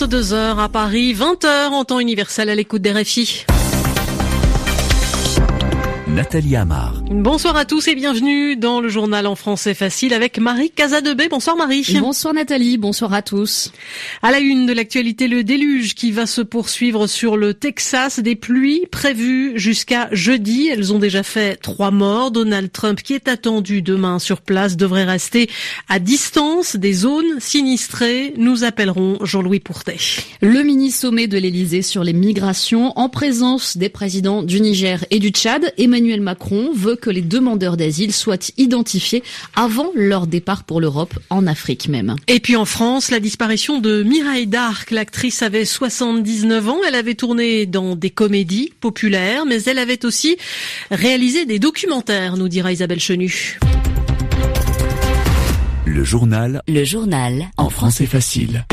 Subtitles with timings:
[0.00, 3.44] 22h à Paris, 20h en temps universel à l'écoute des RFI.
[6.14, 7.02] Nathalie Amar.
[7.08, 11.28] Bonsoir à tous et bienvenue dans le journal en français facile avec Marie Casadebé.
[11.28, 11.86] Bonsoir Marie.
[12.00, 13.70] Bonsoir Nathalie, bonsoir à tous.
[14.20, 18.18] À la une de l'actualité, le déluge qui va se poursuivre sur le Texas.
[18.18, 20.66] Des pluies prévues jusqu'à jeudi.
[20.66, 22.32] Elles ont déjà fait trois morts.
[22.32, 25.48] Donald Trump, qui est attendu demain sur place, devrait rester
[25.88, 28.34] à distance des zones sinistrées.
[28.36, 29.98] Nous appellerons Jean-Louis Pourtet.
[30.42, 35.28] Le mini-sommet de l'Elysée sur les migrations en présence des présidents du Niger et du
[35.28, 35.72] Tchad.
[35.78, 39.22] Emmanuel Macron veut que les demandeurs d'asile soient identifiés
[39.54, 42.16] avant leur départ pour l'Europe, en Afrique même.
[42.26, 44.90] Et puis en France, la disparition de Mireille Darc.
[44.90, 46.78] L'actrice avait 79 ans.
[46.86, 50.36] Elle avait tourné dans des comédies populaires, mais elle avait aussi
[50.90, 53.58] réalisé des documentaires, nous dira Isabelle Chenu.
[55.84, 56.62] Le journal.
[56.68, 57.50] Le journal.
[57.56, 58.64] En français facile.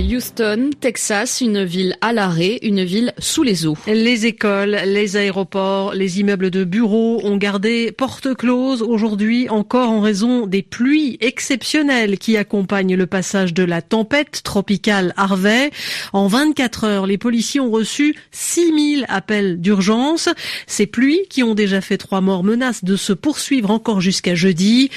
[0.00, 3.76] Houston, Texas, une ville à l'arrêt, une ville sous les eaux.
[3.86, 10.00] Les écoles, les aéroports, les immeubles de bureaux ont gardé porte close aujourd'hui encore en
[10.00, 15.70] raison des pluies exceptionnelles qui accompagnent le passage de la tempête tropicale Harvey.
[16.12, 20.28] En 24 heures, les policiers ont reçu 6000 appels d'urgence.
[20.66, 24.90] Ces pluies qui ont déjà fait trois morts menacent de se poursuivre encore jusqu'à jeudi.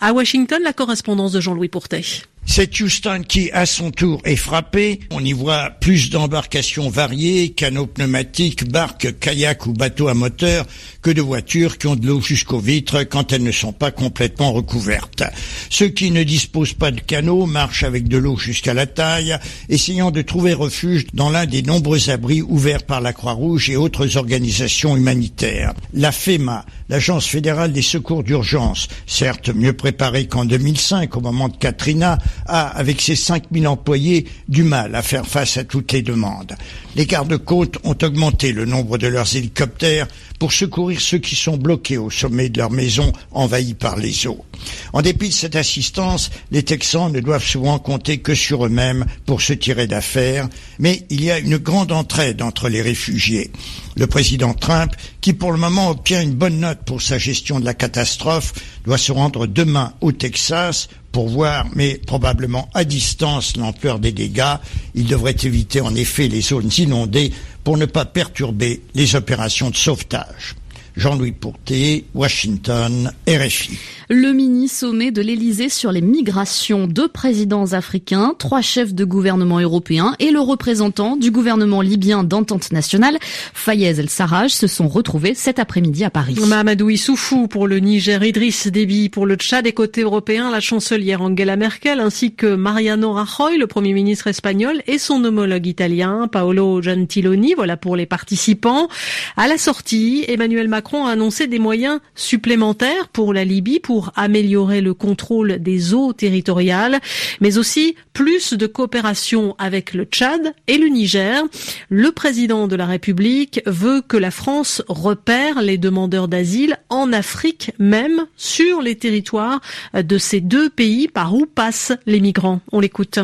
[0.00, 2.02] À Washington, la correspondance de Jean-Louis Pourtet.
[2.50, 5.00] C'est Houston qui, à son tour, est frappé.
[5.10, 10.64] On y voit plus d'embarcations variées, canots pneumatiques, barques, kayaks ou bateaux à moteur,
[11.02, 14.52] que de voitures qui ont de l'eau jusqu'aux vitres quand elles ne sont pas complètement
[14.52, 15.24] recouvertes.
[15.68, 19.36] Ceux qui ne disposent pas de canots marchent avec de l'eau jusqu'à la taille,
[19.68, 24.16] essayant de trouver refuge dans l'un des nombreux abris ouverts par la Croix-Rouge et autres
[24.16, 25.74] organisations humanitaires.
[25.92, 31.56] La FEMA, l'Agence fédérale des secours d'urgence, certes mieux préparée qu'en 2005 au moment de
[31.56, 36.54] Katrina, a, avec ses 5000 employés, du mal à faire face à toutes les demandes.
[36.96, 40.08] Les gardes-côtes ont augmenté le nombre de leurs hélicoptères
[40.38, 44.44] pour secourir ceux qui sont bloqués au sommet de leur maison envahis par les eaux.
[44.92, 49.40] En dépit de cette assistance, les Texans ne doivent souvent compter que sur eux-mêmes pour
[49.40, 50.48] se tirer d'affaire,
[50.78, 53.50] mais il y a une grande entraide entre les réfugiés.
[53.96, 57.64] Le président Trump, qui pour le moment obtient une bonne note pour sa gestion de
[57.64, 63.98] la catastrophe, doit se rendre demain au Texas pour voir, mais probablement à distance, l'ampleur
[63.98, 64.56] des dégâts.
[64.94, 67.32] Il devrait éviter en effet les zones inondées
[67.64, 70.54] pour ne pas perturber les opérations de sauvetage.
[70.98, 73.78] Jean-Louis Pourté, Washington, RFI.
[74.10, 76.88] Le mini-sommet de l'Elysée sur les migrations.
[76.88, 82.72] Deux présidents africains, trois chefs de gouvernement européens et le représentant du gouvernement libyen d'entente
[82.72, 83.16] nationale,
[83.54, 86.36] Fayez El-Sarraj, se sont retrouvés cet après-midi à Paris.
[86.44, 91.22] Mahamadou Issoufou pour le Niger, Idriss Déby pour le Tchad et côté européen, la chancelière
[91.22, 96.82] Angela Merkel ainsi que Mariano Rajoy, le premier ministre espagnol et son homologue italien, Paolo
[96.82, 98.88] Gentiloni, voilà pour les participants.
[99.36, 104.12] À la sortie, Emmanuel Macron a annoncé des moyens supplémentaires pour la Libye pour pour
[104.14, 107.00] améliorer le contrôle des eaux territoriales,
[107.40, 111.42] mais aussi plus de coopération avec le Tchad et le Niger.
[111.88, 117.72] Le président de la République veut que la France repère les demandeurs d'asile en Afrique
[117.80, 119.60] même, sur les territoires
[119.94, 122.60] de ces deux pays par où passent les migrants.
[122.70, 123.18] On l'écoute.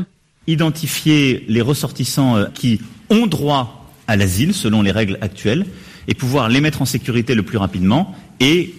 [0.49, 5.67] Identifier les ressortissants euh, qui ont droit à l'asile selon les règles actuelles
[6.09, 8.75] et pouvoir les mettre en sécurité le plus rapidement et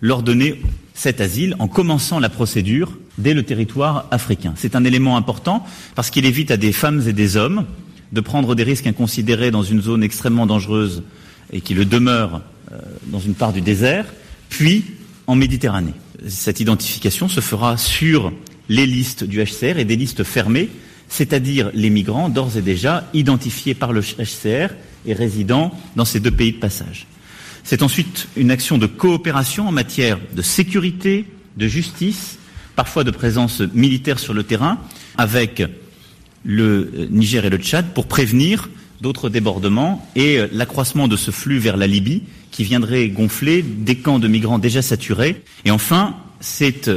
[0.00, 0.60] leur donner
[0.94, 4.54] cet asile en commençant la procédure dès le territoire africain.
[4.56, 5.64] C'est un élément important
[5.94, 7.66] parce qu'il évite à des femmes et des hommes
[8.12, 11.02] de prendre des risques inconsidérés dans une zone extrêmement dangereuse
[11.52, 12.42] et qui le demeure
[12.72, 14.06] euh, dans une part du désert,
[14.48, 14.84] puis
[15.26, 15.94] en Méditerranée.
[16.28, 18.32] Cette identification se fera sur
[18.68, 20.68] les listes du HCR et des listes fermées,
[21.08, 24.74] c'est-à-dire les migrants d'ores et déjà identifiés par le HCR
[25.06, 27.06] et résidant dans ces deux pays de passage.
[27.64, 31.26] C'est ensuite une action de coopération en matière de sécurité,
[31.56, 32.38] de justice,
[32.76, 34.78] parfois de présence militaire sur le terrain,
[35.18, 35.62] avec
[36.44, 38.68] le Niger et le Tchad pour prévenir
[39.00, 44.18] d'autres débordements et l'accroissement de ce flux vers la Libye qui viendrait gonfler des camps
[44.18, 45.42] de migrants déjà saturés.
[45.64, 46.90] Et enfin, c'est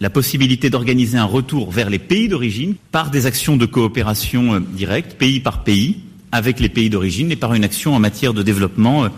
[0.00, 5.16] la possibilité d'organiser un retour vers les pays d'origine par des actions de coopération directe,
[5.18, 5.98] pays par pays,
[6.32, 9.08] avec les pays d'origine et par une action en matière de développement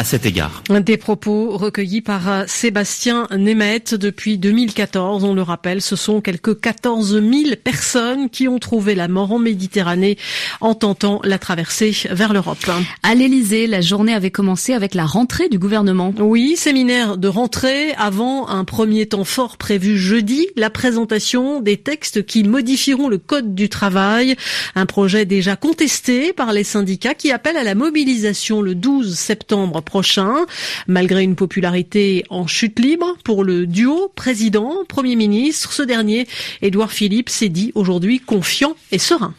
[0.00, 0.62] à cet égard.
[0.70, 5.24] Des propos recueillis par euh, Sébastien Nemeth depuis 2014.
[5.24, 9.38] On le rappelle, ce sont quelques 14 000 personnes qui ont trouvé la mort en
[9.38, 10.16] Méditerranée
[10.62, 12.70] en tentant la traversée vers l'Europe.
[13.02, 16.14] À l'Elysée, la journée avait commencé avec la rentrée du gouvernement.
[16.18, 22.24] Oui, séminaire de rentrée avant un premier temps fort prévu jeudi, la présentation des textes
[22.24, 24.34] qui modifieront le code du travail,
[24.76, 29.82] un projet déjà contesté par les syndicats qui appellent à la mobilisation le 12 septembre
[29.90, 30.46] prochain,
[30.86, 35.72] malgré une popularité en chute libre pour le duo président-premier ministre.
[35.72, 36.28] Ce dernier,
[36.62, 39.34] Édouard Philippe, s'est dit aujourd'hui confiant et serein.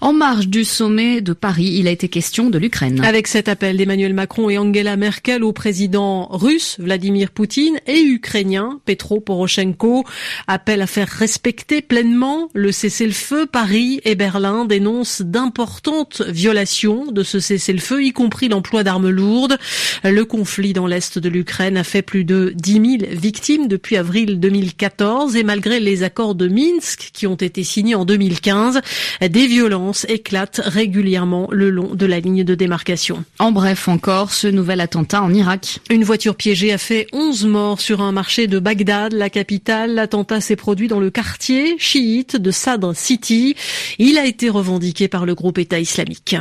[0.00, 3.04] En marge du sommet de Paris, il a été question de l'Ukraine.
[3.04, 8.80] Avec cet appel d'Emmanuel Macron et Angela Merkel au président russe Vladimir Poutine et ukrainien
[8.86, 10.06] Petro Poroshenko,
[10.46, 13.44] appel à faire respecter pleinement le cessez-le-feu.
[13.44, 19.58] Paris et Berlin dénoncent d'importantes violations de ce cessez-le-feu, y compris l'emploi d'armes lourdes.
[20.04, 24.40] Le conflit dans l'est de l'Ukraine a fait plus de 10 000 victimes depuis avril
[24.40, 28.80] 2014 et malgré les accords de Minsk qui ont été signés en 2015,
[29.20, 33.24] des violences éclatent régulièrement le long de la ligne de démarcation.
[33.38, 35.80] En bref encore, ce nouvel attentat en Irak.
[35.90, 39.94] Une voiture piégée a fait 11 morts sur un marché de Bagdad, la capitale.
[39.94, 43.54] L'attentat s'est produit dans le quartier chiite de Sadr City.
[43.98, 46.36] Il a été revendiqué par le groupe État islamique.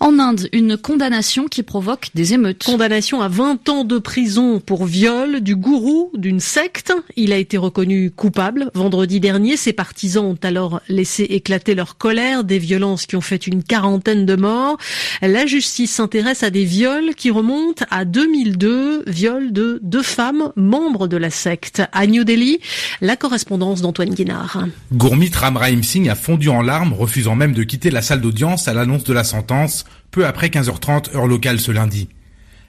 [0.00, 2.65] En Inde, une condamnation qui provoque des émeutes.
[2.66, 6.92] Condamnation à 20 ans de prison pour viol du gourou d'une secte.
[7.14, 8.72] Il a été reconnu coupable.
[8.74, 13.46] Vendredi dernier, ses partisans ont alors laissé éclater leur colère des violences qui ont fait
[13.46, 14.78] une quarantaine de morts.
[15.22, 21.06] La justice s'intéresse à des viols qui remontent à 2002, viols de deux femmes membres
[21.06, 21.82] de la secte.
[21.92, 22.58] À New Delhi,
[23.00, 24.64] la correspondance d'Antoine Guinard.
[24.92, 28.66] Gourmit Ram Rahim Singh a fondu en larmes, refusant même de quitter la salle d'audience
[28.66, 32.08] à l'annonce de la sentence, peu après 15h30 heure locale ce lundi.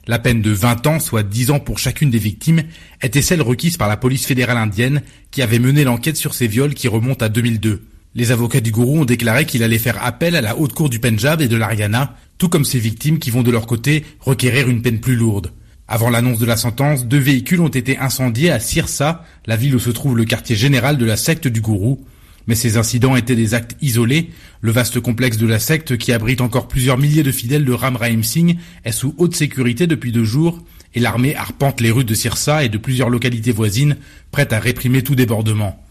[0.08, 2.64] La peine de 20 ans, soit 10 ans pour chacune des victimes,
[3.02, 5.02] était celle requise par la police fédérale indienne
[5.32, 7.84] qui avait mené l'enquête sur ces viols qui remontent à 2002.
[8.16, 11.00] Les avocats du gourou ont déclaré qu'il allait faire appel à la haute cour du
[11.00, 14.82] Punjab et de l'Ariana, tout comme ces victimes qui vont de leur côté requérir une
[14.82, 15.52] peine plus lourde.
[15.90, 19.80] Avant l'annonce de la sentence, deux véhicules ont été incendiés à Sirsa, la ville où
[19.80, 22.06] se trouve le quartier général de la secte du gourou.
[22.48, 24.32] Mais ces incidents étaient des actes isolés.
[24.62, 27.98] Le vaste complexe de la secte, qui abrite encore plusieurs milliers de fidèles de Ram
[27.98, 30.64] Rahim Singh, est sous haute sécurité depuis deux jours,
[30.96, 33.98] et l'armée arpente les rues de Sirsa et de plusieurs localités voisines,
[34.32, 35.84] prête à réprimer tout débordement.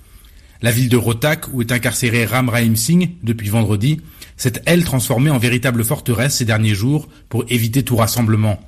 [0.62, 4.00] La ville de Rotak, où est incarcéré Ram Rahim Singh depuis vendredi,
[4.38, 8.58] s'est elle transformée en véritable forteresse ces derniers jours pour éviter tout rassemblement.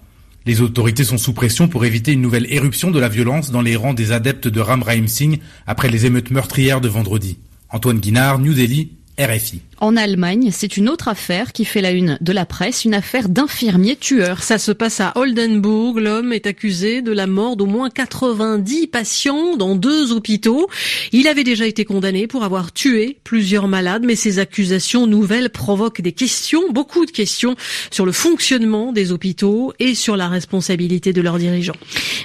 [0.44, 3.76] Les autorités sont sous pression pour éviter une nouvelle éruption de la violence dans les
[3.76, 7.38] rangs des adeptes de Ram Rahim Singh après les émeutes meurtrières de vendredi.
[7.70, 9.68] Antoine Guinard, New Delhi, RFI.
[9.80, 13.28] En Allemagne, c'est une autre affaire qui fait la une de la presse, une affaire
[13.28, 14.42] d'infirmier tueur.
[14.42, 16.00] Ça se passe à Oldenburg.
[16.00, 20.69] L'homme est accusé de la mort d'au moins 90 patients dans deux hôpitaux.
[21.12, 26.00] Il avait déjà été condamné pour avoir tué plusieurs malades, mais ces accusations nouvelles provoquent
[26.00, 27.54] des questions, beaucoup de questions
[27.92, 31.76] sur le fonctionnement des hôpitaux et sur la responsabilité de leurs dirigeants.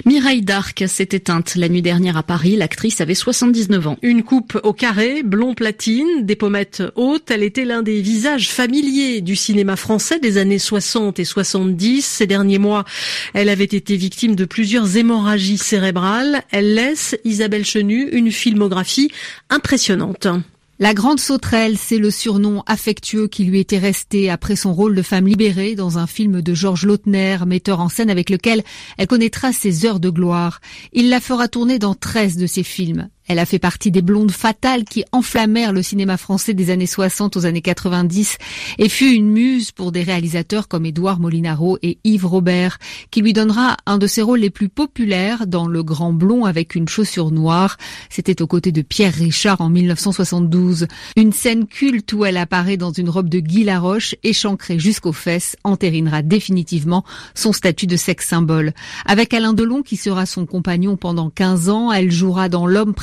[0.04, 2.56] Mireille Darc s'est éteinte la nuit dernière à Paris.
[2.56, 3.96] L'actrice avait 79 ans.
[4.02, 7.30] Une coupe au carré, blond platine, des pommettes hautes.
[7.30, 12.04] Elle était l'un des visages familiers du cinéma français des années 60 et 70.
[12.04, 12.84] Ces derniers mois,
[13.34, 16.42] elle avait été victime de plusieurs hémorragies cérébrales.
[16.50, 19.10] Elle laisse, Isabelle Chenu, une filmographie
[19.50, 20.26] impressionnante.
[20.80, 25.02] La grande sauterelle, c'est le surnom affectueux qui lui était resté après son rôle de
[25.02, 28.64] femme libérée dans un film de Georges Lautner, metteur en scène avec lequel
[28.98, 30.60] elle connaîtra ses heures de gloire.
[30.92, 33.08] Il la fera tourner dans 13 de ses films.
[33.26, 37.38] Elle a fait partie des blondes fatales qui enflammèrent le cinéma français des années 60
[37.38, 38.36] aux années 90
[38.78, 42.78] et fut une muse pour des réalisateurs comme Édouard Molinaro et Yves Robert,
[43.10, 46.74] qui lui donnera un de ses rôles les plus populaires dans Le Grand Blond avec
[46.74, 47.78] une chaussure noire.
[48.10, 50.86] C'était aux côtés de Pierre Richard en 1972.
[51.16, 55.56] Une scène culte où elle apparaît dans une robe de Guy Laroche échancrée jusqu'aux fesses
[55.64, 57.04] entérinera définitivement
[57.34, 58.74] son statut de sexe symbole.
[59.06, 62.94] Avec Alain Delon qui sera son compagnon pendant 15 ans, elle jouera dans L'homme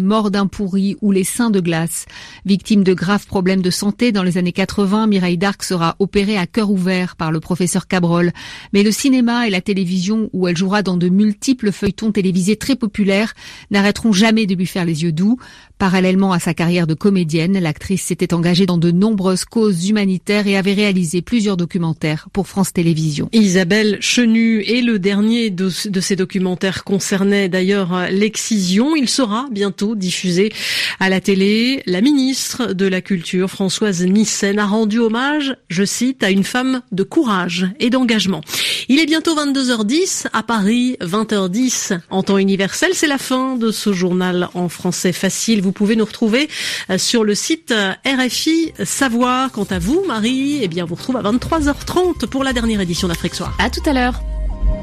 [0.00, 2.06] mort d'un pourri ou les seins de glace.
[2.44, 6.46] Victime de graves problèmes de santé dans les années 80, Mireille Darc sera opérée à
[6.46, 8.32] cœur ouvert par le professeur Cabrol.
[8.72, 12.76] Mais le cinéma et la télévision, où elle jouera dans de multiples feuilletons télévisés très
[12.76, 13.34] populaires,
[13.70, 15.38] n'arrêteront jamais de lui faire les yeux doux.
[15.78, 20.56] Parallèlement à sa carrière de comédienne, l'actrice s'était engagée dans de nombreuses causes humanitaires et
[20.56, 23.28] avait réalisé plusieurs documentaires pour France Télévisions.
[23.32, 28.94] Isabelle Chenu et le dernier de, de ces documentaires concernait d'ailleurs l'excision.
[28.94, 30.52] Il sera bientôt diffusé
[30.98, 31.82] à la télé.
[31.86, 36.82] La ministre de la Culture, Françoise Nissen, a rendu hommage, je cite, à une femme
[36.92, 38.42] de courage et d'engagement.
[38.88, 42.90] Il est bientôt 22h10 à Paris, 20h10 en temps universel.
[42.94, 45.62] C'est la fin de ce journal en français facile.
[45.62, 46.48] Vous pouvez nous retrouver
[46.90, 49.52] euh, sur le site euh, RFI Savoir.
[49.52, 53.34] Quant à vous, Marie, eh bien, vous retrouve à 23h30 pour la dernière édition d'Afrique
[53.34, 53.56] Soir.
[53.58, 54.29] À tout à l'heure.